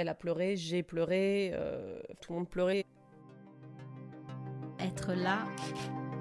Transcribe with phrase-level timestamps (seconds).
[0.00, 2.86] Elle a pleuré, j'ai pleuré, euh, tout le monde pleurait.
[4.78, 5.40] Être là,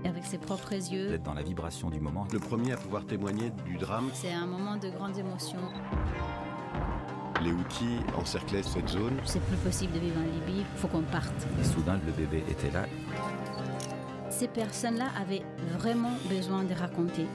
[0.03, 2.27] avec ses propres yeux, D'être dans la vibration du moment.
[2.33, 4.09] Le premier à pouvoir témoigner du drame.
[4.13, 5.59] c'est un moment de grande émotion.
[7.41, 9.17] Les outils encerclaient cette zone.
[9.23, 11.47] C'est plus possible de vivre en Libye, faut qu'on parte.
[11.61, 12.83] Et soudain, le bébé était là.
[14.29, 15.43] Ces personnes-là avaient
[15.77, 17.27] vraiment besoin de raconter.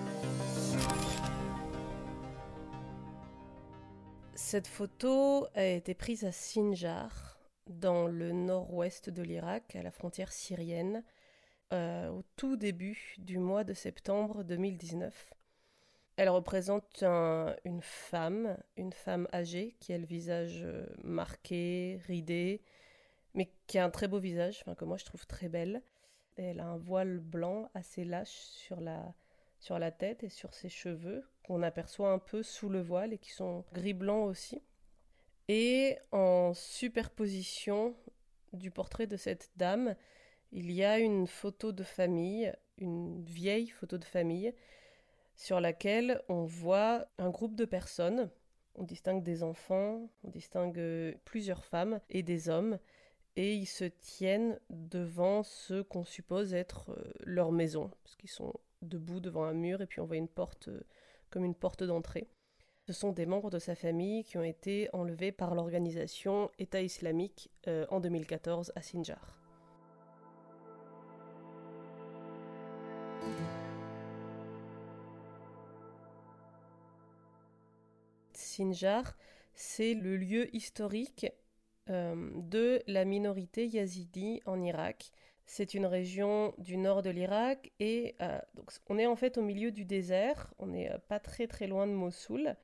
[4.54, 10.30] Cette photo a été prise à Sinjar, dans le nord-ouest de l'Irak, à la frontière
[10.30, 11.02] syrienne,
[11.72, 15.34] euh, au tout début du mois de septembre 2019.
[16.14, 22.62] Elle représente un- une femme, une femme âgée, qui a le visage euh, marqué, ridé,
[23.34, 25.82] mais qui a un très beau visage, enfin, que moi je trouve très belle.
[26.36, 29.14] Elle a un voile blanc assez lâche sur la,
[29.64, 33.18] sur la tête et sur ses cheveux, qu'on aperçoit un peu sous le voile et
[33.18, 34.62] qui sont gris-blanc aussi.
[35.48, 37.96] Et en superposition
[38.52, 39.96] du portrait de cette dame,
[40.52, 44.54] il y a une photo de famille, une vieille photo de famille,
[45.34, 48.30] sur laquelle on voit un groupe de personnes.
[48.74, 52.78] On distingue des enfants, on distingue euh, plusieurs femmes et des hommes,
[53.36, 58.52] et ils se tiennent devant ce qu'on suppose être euh, leur maison, parce qu'ils sont
[58.84, 60.80] debout devant un mur, et puis on voit une porte euh,
[61.30, 62.28] comme une porte d'entrée.
[62.86, 67.50] Ce sont des membres de sa famille qui ont été enlevés par l'organisation État islamique
[67.66, 69.40] euh, en 2014 à Sinjar.
[78.34, 79.16] Sinjar,
[79.54, 81.26] c'est le lieu historique
[81.90, 85.10] euh, de la minorité yazidi en Irak.
[85.46, 89.42] C'est une région du nord de l'Irak et euh, donc on est en fait au
[89.42, 92.56] milieu du désert, on n'est euh, pas très très loin de Mossoul.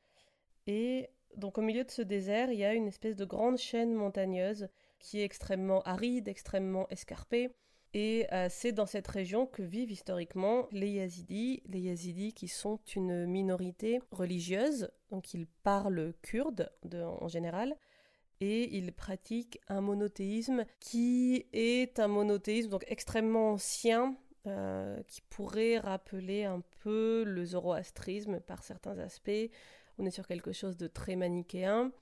[0.67, 3.93] Et donc au milieu de ce désert, il y a une espèce de grande chaîne
[3.93, 7.51] montagneuse qui est extrêmement aride, extrêmement escarpée.
[7.93, 12.79] Et euh, c'est dans cette région que vivent historiquement les Yazidis, les Yazidis qui sont
[12.95, 17.77] une minorité religieuse, donc ils parlent kurde de- en général,
[18.41, 25.79] et ils pratiquent un monothéisme qui est un monothéisme donc extrêmement ancien, euh, qui pourrait
[25.79, 29.51] rappeler un peu le zoroastrisme par certains aspects.
[29.99, 31.93] On est sur quelque chose de très manichéen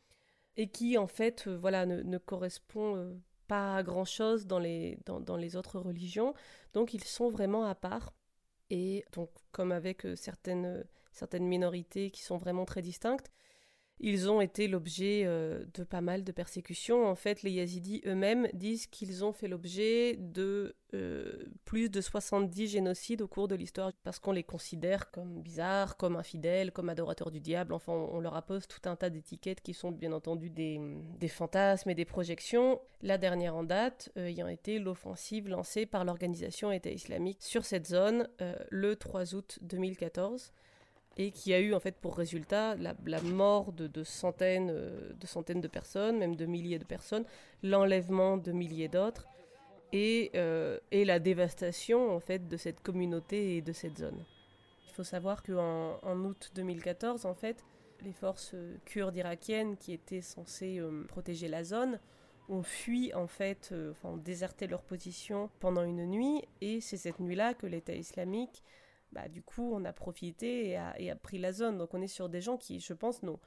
[0.57, 3.13] et qui en fait euh, voilà ne, correspond euh,
[3.49, 6.33] pas à grand chose dans les, dans, les autres religions.
[6.75, 8.13] Donc ils sont vraiment à part.
[8.71, 13.33] Et donc comme avec certaines, certaines minorités qui sont vraiment très distinctes,
[14.01, 17.07] ils ont été l'objet euh, de pas mal de persécutions.
[17.07, 22.69] En fait, les Yazidis eux-mêmes disent qu'ils ont fait l'objet de euh, plus de 70
[22.69, 27.31] génocides au cours de l'histoire parce qu'on les considère comme bizarres, comme infidèles, comme adorateurs
[27.31, 27.73] du diable.
[27.73, 30.81] Enfin, on, leur appose tout un tas d'étiquettes qui sont bien entendu des,
[31.29, 32.81] fantasmes et des projections.
[33.03, 37.87] La dernière en date euh, ayant été l'offensive lancée par l'organisation État islamique sur cette
[37.87, 38.29] zone
[38.71, 40.53] le 3 août 2014
[41.19, 45.61] et qui a eu en fait pour résultat la, mort de, centaines, euh, de centaines
[45.61, 47.25] de personnes, même de milliers de personnes,
[47.65, 49.27] l'enlèvement de milliers d'autres,
[49.93, 54.25] et, euh, et la dévastation en fait de cette communauté et de cette zone.
[54.87, 57.65] Il faut savoir qu'en en août 2014, en fait,
[58.03, 58.55] les forces
[58.85, 61.99] kurdes irakiennes qui étaient censées euh, protéger la zone
[62.49, 63.75] ont fui en fait,
[64.05, 68.63] ont déserté leur position pendant une nuit, et c'est cette nuit-là que l'État islamique
[69.13, 71.79] bah, du coup, on a profité et a, pris la zone.
[71.79, 73.41] Donc, on est sur des gens qui, je pense, n'ont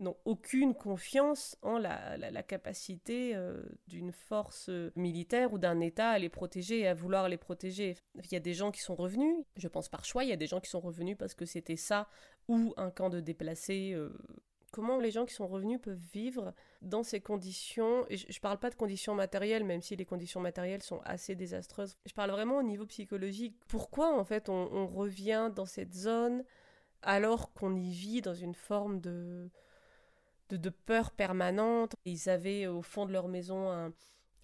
[0.00, 5.80] n'ont aucune confiance en la, la, la capacité euh, d'une force euh, militaire ou d'un
[5.80, 7.96] État à les protéger et à vouloir les protéger.
[8.16, 10.36] Il y a des gens qui sont revenus, je pense par choix, il y a
[10.36, 12.08] des gens qui sont revenus parce que c'était ça
[12.48, 13.92] ou un camp de déplacés.
[13.94, 14.12] euh,
[14.74, 16.52] Comment les gens qui sont revenus peuvent vivre
[16.82, 20.82] dans ces conditions je, je parle pas de conditions matérielles, même si les conditions matérielles
[20.82, 21.96] sont assez désastreuses.
[22.06, 23.56] Je parle vraiment au niveau psychologique.
[23.68, 26.42] Pourquoi en fait on, on revient dans cette zone
[27.02, 29.48] alors qu'on y vit dans une forme de,
[30.48, 31.94] de, de peur permanente?
[32.04, 33.92] Ils avaient au fond de leur maison un,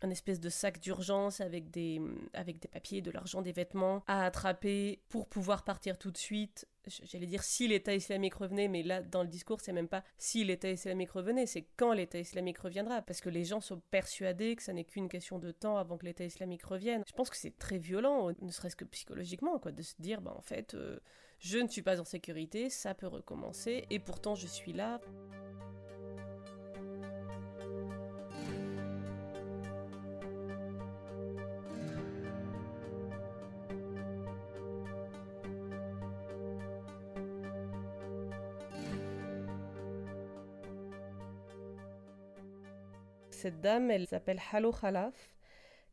[0.03, 2.01] un espèce de sac d'urgence avec des,
[2.33, 6.67] avec des papiers, de l'argent, des vêtements à attraper pour pouvoir partir tout de suite.
[6.87, 10.45] J'allais dire si l'État islamique revenait, mais là, dans le discours, c'est même pas si
[10.45, 13.03] l'État islamique revenait, c'est quand l'État islamique reviendra.
[13.03, 16.07] Parce que les gens sont persuadés que ça n'est qu'une question de temps avant que
[16.07, 17.03] l'État islamique revienne.
[17.07, 20.35] Je pense que c'est très violent, ne serait-ce que psychologiquement, quoi, de se dire, bah,
[20.37, 20.99] en fait, euh,
[21.39, 25.01] je ne suis pas en sécurité, ça peut recommencer, et pourtant je suis là.
[43.41, 45.15] Cette dame, elle s'appelle Halo Khalaf.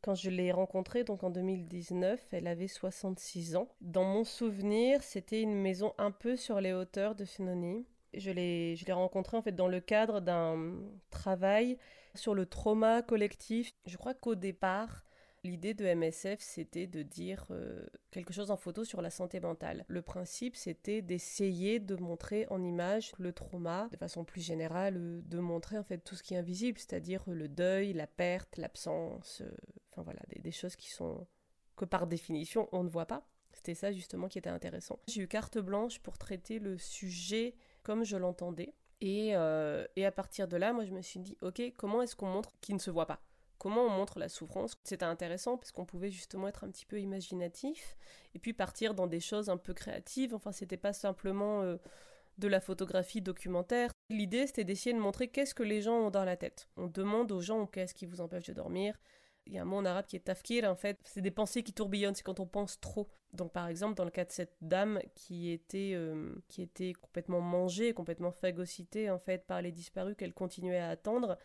[0.01, 3.69] Quand je l'ai rencontrée, donc en 2019, elle avait 66 ans.
[3.79, 7.85] Dans mon souvenir, c'était une maison un peu sur les hauteurs de Finoni.
[8.13, 10.73] Je l'ai, je l'ai rencontrée en fait dans le cadre d'un
[11.09, 11.77] travail
[12.15, 13.71] sur le trauma collectif.
[13.85, 15.05] Je crois qu'au départ,
[15.47, 19.85] L'idée de MSF, c'était de dire euh, quelque chose en photo sur la santé mentale.
[19.87, 25.21] Le principe, c'était d'essayer de montrer en image le trauma, de façon plus générale, euh,
[25.23, 29.41] de montrer en fait tout ce qui est invisible, c'est-à-dire le deuil, la perte, l'absence,
[29.41, 31.25] euh, voilà, des, choses qui sont
[31.77, 33.25] que par définition on ne voit pas.
[33.53, 34.99] C'était ça justement qui était intéressant.
[35.07, 38.73] J'ai eu carte blanche pour traiter le sujet comme je l'entendais.
[38.99, 42.27] Et, et à partir de là, moi je me suis dit, ok, comment est-ce qu'on
[42.27, 43.21] montre qu'il ne se voit pas?
[43.57, 44.75] Comment on montre la souffrance.
[44.83, 47.97] C'était intéressant parce qu'on pouvait justement être un petit peu imaginatif
[48.35, 50.33] et puis partir dans des choses un peu créatives.
[50.33, 51.77] Enfin, c'était pas simplement euh,
[52.37, 53.91] de la photographie documentaire.
[54.09, 56.69] L'idée, c'était d'essayer de montrer qu'est-ce que les gens ont dans la tête.
[56.77, 58.97] On demande aux gens qu'est-ce qui vous empêche de dormir?
[59.45, 61.63] Il y a un mot en arabe qui est tafkir, en fait, c'est des pensées
[61.63, 63.09] qui tourbillonnent, c'est quand on pense trop.
[63.33, 67.41] Donc par exemple, dans le cas de cette dame qui était, euh, qui était complètement
[67.41, 71.37] mangée, complètement phagocytée en fait par les disparus qu'elle continuait à attendre,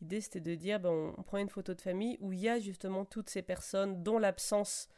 [0.00, 2.58] L'idée, c'était de dire, ben, on, prend une photo de famille où il y a
[2.58, 4.88] justement toutes ces personnes dont l'absence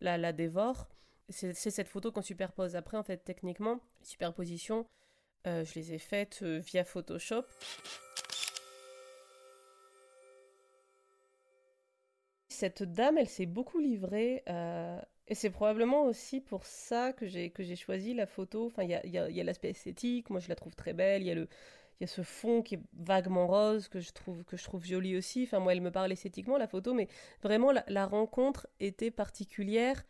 [0.00, 0.88] la, la dévore.
[1.30, 2.74] C'est cette photo qu'on superpose.
[2.74, 4.86] Après, en fait, techniquement, les superpositions,
[5.46, 7.44] euh, je les ai faites euh, via Photoshop.
[12.48, 14.42] Cette dame, elle s'est beaucoup livrée.
[14.48, 18.66] Euh, et c'est probablement aussi pour ça que j'ai choisi la photo.
[18.66, 21.22] Enfin, il y a, y a l'aspect esthétique, moi je la trouve très belle.
[21.22, 21.48] Il y a le,
[22.00, 25.16] y a ce fond qui est vaguement rose que je trouve que je trouve joli
[25.16, 25.44] aussi.
[25.44, 27.08] Enfin moi elle me parle esthétiquement la photo, mais
[27.42, 30.04] vraiment la, rencontre était particulière.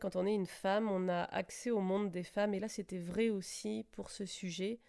[0.00, 2.98] Quand on est une femme, on a accès au monde des femmes et là c'était
[2.98, 4.80] vrai aussi pour ce sujet.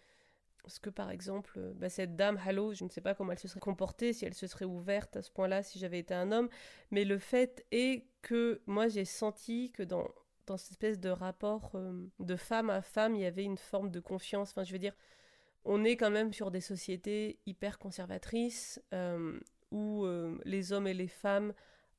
[0.62, 3.46] Parce que par exemple, bah, cette dame, Halo, je ne sais pas comment elle se
[3.46, 6.48] serait comportée, si elle se serait ouverte à ce point-là, si j'avais été un homme,
[6.90, 10.08] mais le fait est que moi j'ai senti que dans,
[10.46, 13.90] dans cette espèce de rapport euh, de femme à femme, il y avait une forme
[13.92, 14.50] de confiance.
[14.50, 14.94] Enfin, je veux dire,
[15.66, 19.38] on est quand même sur des sociétés hyper conservatrices euh,
[19.72, 21.52] où euh, les hommes et les femmes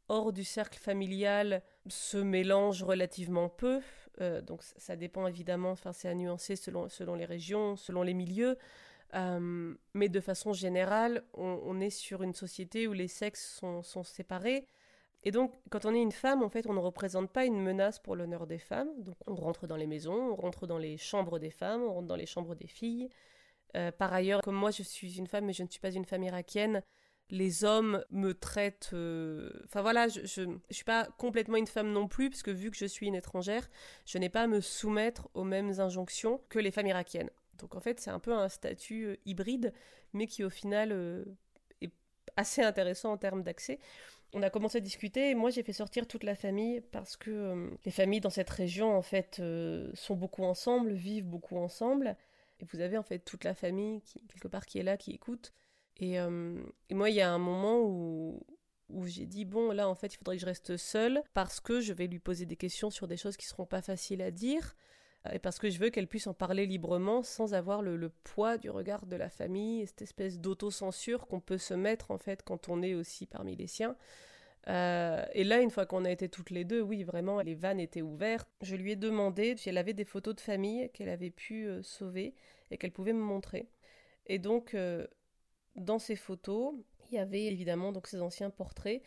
[0.08, 3.82] hors du cercle familial se mélangent relativement peu.
[4.22, 8.58] Euh, donc ça dépend évidemment, c'est à nuancer selon, selon les régions, selon les milieux.
[9.14, 14.66] mais de façon générale, on, est sur une société où les sexes sont, sont, séparés.
[15.24, 18.00] Et donc, quand on est une femme, en fait, on ne représente pas une menace
[18.00, 18.90] pour l'honneur des femmes.
[19.00, 22.08] Donc, on rentre dans les maisons, on rentre dans les chambres des femmes, on rentre
[22.08, 23.10] dans les chambres des filles.
[23.76, 26.06] Euh, par ailleurs, comme moi je suis une femme, mais je ne suis pas une
[26.06, 26.82] femme irakienne,
[27.30, 28.92] les hommes me traitent.
[28.94, 32.72] Euh, enfin voilà, je ne suis pas complètement une femme non plus, parce que vu
[32.72, 33.68] que je suis une étrangère,
[34.06, 37.30] je n'ai pas à me soumettre aux mêmes injonctions que les femmes irakiennes.
[37.58, 39.74] Donc en fait, c'est un peu un statut euh, hybride,
[40.14, 41.26] mais qui au final
[41.82, 41.92] est
[42.38, 43.80] assez intéressant en termes d'accès.
[44.34, 47.72] On a commencé à discuter et moi j'ai fait sortir toute la famille parce que
[47.86, 49.42] les familles dans cette région en fait
[49.94, 52.18] sont beaucoup ensemble, vivent beaucoup ensemble.
[52.60, 55.12] Et vous avez en fait toute la famille qui, quelque part qui est là, qui
[55.12, 55.54] écoute.
[55.98, 58.40] Et, euh, et moi, il y a un moment où,
[58.90, 61.82] où j'ai dit bon là en fait il faudrait que je reste seule parce que
[61.82, 64.76] je vais lui poser des questions sur des choses qui seront pas faciles à dire
[65.26, 68.10] euh, et parce que je veux qu'elle puisse en parler librement sans avoir le, le,
[68.10, 72.44] poids du regard de la famille cette espèce d'autocensure qu'on peut se mettre en fait
[72.44, 73.96] quand on est aussi parmi les siens
[74.68, 77.80] euh, et là, une fois qu'on a été toutes les deux, oui, vraiment, les vannes
[77.80, 78.50] étaient ouvertes.
[78.62, 81.82] Je lui ai demandé si elle avait des photos de famille qu'elle avait pu euh,
[81.84, 82.34] sauver
[82.72, 83.70] et qu'elle pouvait me montrer.
[84.26, 85.08] Et donc, euh,
[85.76, 86.74] dans ces photos,
[87.10, 89.02] il y avait évidemment donc ces anciens portraits.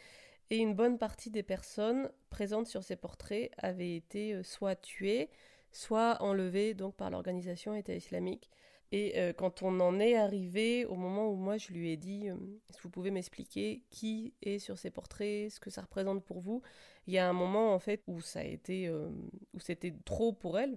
[0.49, 5.31] Et une bonne partie des personnes présentes sur ces portraits avaient été soit tuées,
[5.73, 8.51] soit enlevées donc par l'organisation État islamique.
[8.93, 12.29] Et euh, quand on en est arrivé au moment où moi je lui ai dit
[12.29, 12.35] euh,
[12.69, 16.41] Est-ce que vous pouvez m'expliquer qui est sur ces portraits, ce que ça représente pour
[16.41, 16.63] vous?
[17.07, 19.09] Il y a un moment en fait où ça a été euh,
[19.55, 20.77] où c'était trop pour elle.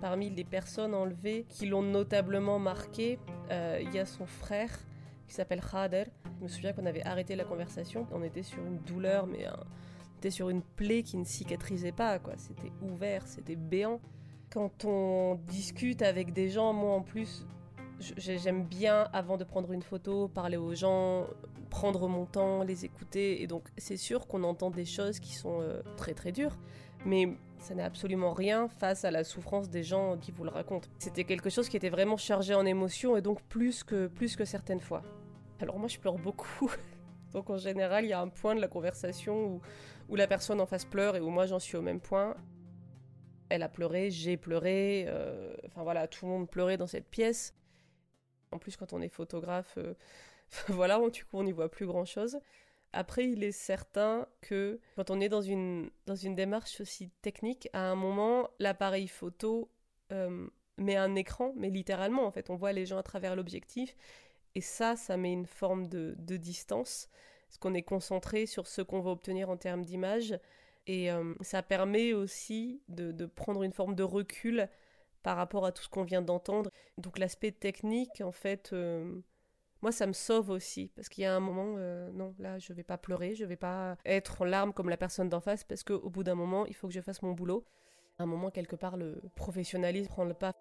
[0.00, 4.76] Parmi les personnes enlevées qui l'ont notablement marqué, il y a son frère
[5.28, 6.06] qui s'appelle Khader.
[6.38, 10.16] Je me souviens qu'on avait arrêté la conversation, on était sur une douleur, mais on
[10.16, 12.32] était sur une plaie qui ne cicatrisait pas, quoi.
[12.36, 14.00] C'était ouvert, c'était béant
[14.52, 17.46] quand on discute avec des gens, moi en plus,
[18.16, 21.26] j'aime bien, avant de prendre une photo, parler aux gens,
[21.70, 23.42] prendre mon temps, les écouter.
[23.42, 26.58] Et donc, c'est sûr qu'on entend des choses qui sont euh, très très dures,
[27.06, 30.88] mais ça n'est absolument rien face à la souffrance des gens qui vous le racontent.
[30.98, 34.44] C'était quelque chose qui était vraiment chargé en émotions et donc plus que, plus que
[34.44, 35.02] certaines fois.
[35.60, 36.70] Alors, moi, je pleure beaucoup.
[37.32, 39.60] donc, en général, il y a un point de la conversation où,
[40.10, 42.36] où la personne en face pleure et où moi, j'en suis au même point
[43.52, 47.54] elle a pleuré, j'ai pleuré, euh, enfin voilà, tout le monde pleurait dans cette pièce.
[48.50, 49.78] En plus, quand on est photographe,
[50.68, 52.38] voilà, du coup, on n'y voit plus grand-chose.
[52.94, 57.68] Après, il est certain que quand on est dans une, dans une démarche aussi technique,
[57.74, 59.70] à un moment, l'appareil photo
[60.12, 60.46] euh,
[60.78, 63.96] met un écran, mais littéralement, en fait, on voit les gens à travers l'objectif.
[64.54, 67.08] Et ça, ça met une forme de, de distance,
[67.48, 70.38] parce qu'on est concentré sur ce qu'on va obtenir en termes d'image.
[70.86, 74.68] Et euh, ça permet aussi de, prendre une forme de recul
[75.22, 76.70] par rapport à tout ce qu'on vient d'entendre.
[76.98, 79.20] Donc l'aspect technique, en fait, euh,
[79.82, 80.90] moi, ça me sauve aussi.
[80.96, 83.56] Parce qu'il y a un moment, euh, non, là, je vais pas pleurer, je vais
[83.56, 86.74] pas être en larmes comme la personne d'en face, parce qu'au bout d'un moment, il
[86.74, 87.64] faut que je fasse mon boulot.
[88.18, 90.54] À un moment, quelque part, le professionnalisme prend le pas.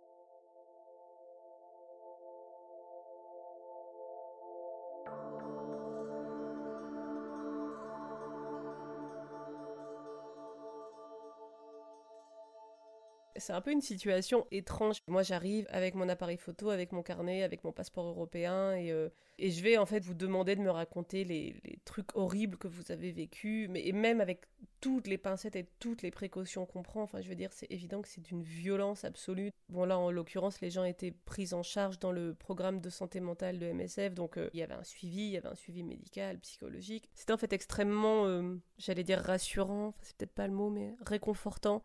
[13.42, 15.02] C'est un peu une situation étrange.
[15.08, 19.10] Moi, j'arrive avec mon appareil photo, avec mon carnet, avec mon passeport européen, et, euh,
[19.40, 23.12] je vais en fait vous demander de me raconter les, trucs horribles que vous avez
[23.12, 24.46] vécus, mais et même avec
[24.82, 27.02] toutes les pincettes et toutes les précautions qu'on prend.
[27.02, 29.52] Enfin, je veux dire, c'est évident que c'est d'une violence absolue.
[29.70, 33.20] Bon, là, en l'occurrence, les gens étaient pris en charge dans le programme de santé
[33.20, 35.84] mentale de MSF, donc euh, il y avait un suivi, il y avait un suivi
[35.84, 37.10] médical, psychologique.
[37.16, 41.84] C'était en fait extrêmement, euh, j'allais dire rassurant, c'est peut-être pas le mot, mais réconfortant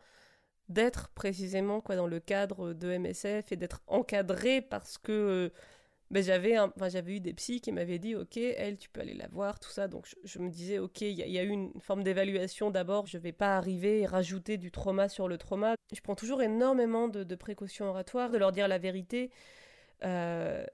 [0.69, 5.49] d'être précisément quoi dans le cadre de MSF et d'être encadré parce que euh,
[6.11, 9.15] ben, j'avais enfin, j'avais eu des psys qui m'avaient dit ok elle tu peux aller
[9.15, 9.89] la voir tout ça.
[9.89, 13.07] Donc je, me disais ok il y, a eu une forme d'évaluation d'abord.
[13.07, 15.75] Je vais pas arriver et rajouter du trauma sur le trauma.
[15.93, 19.31] Je prends toujours énormément de, précautions oratoires de leur dire la vérité
[20.05, 20.65] euh,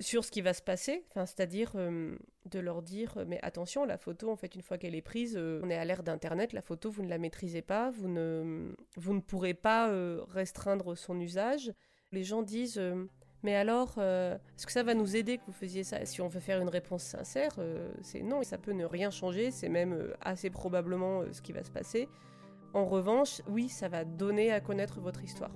[0.00, 3.98] sur ce qui va se passer, enfin, c'est-à-dire euh, de leur dire mais attention, la
[3.98, 6.62] photo, en fait, une fois qu'elle est prise, euh, on est à l'ère d'Internet, la
[6.62, 11.18] photo, vous ne la maîtrisez pas, vous ne, vous ne pourrez pas euh, restreindre son
[11.20, 11.72] usage.
[12.10, 12.80] Les gens disent
[13.42, 16.04] mais alors, est-ce que ça va nous aider que vous faisiez ça?
[16.04, 17.58] Si on veut faire une réponse sincère,
[18.02, 21.70] c'est non, ça peut ne rien changer, c'est même assez probablement ce qui va se
[21.70, 22.08] passer.
[22.74, 25.50] En revanche, oui, ça va donner à connaître votre histoire.